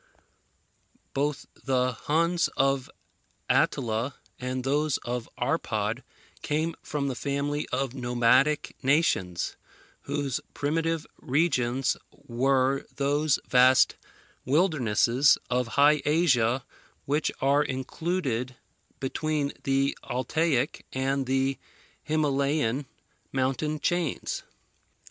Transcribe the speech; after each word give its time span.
Both 1.13 1.45
the 1.53 1.91
Huns 1.91 2.47
of 2.57 2.89
Attila 3.47 4.15
and 4.39 4.63
those 4.63 4.97
of 5.05 5.29
Arpad 5.37 6.01
came 6.41 6.73
from 6.81 7.07
the 7.07 7.13
family 7.13 7.67
of 7.71 7.93
nomadic 7.93 8.75
nations, 8.81 9.57
whose 10.05 10.39
primitive 10.55 11.05
regions 11.21 11.97
were 12.11 12.83
those 12.95 13.37
vast 13.47 13.95
wildernesses 14.43 15.37
of 15.51 15.67
High 15.77 16.01
Asia 16.03 16.65
which 17.05 17.31
are 17.39 17.61
included 17.61 18.55
between 18.99 19.53
the 19.65 19.95
Altaic 20.05 20.83
and 20.91 21.27
the 21.27 21.59
Himalayan 22.01 22.87
mountain 23.31 23.79
chains. 23.79 24.41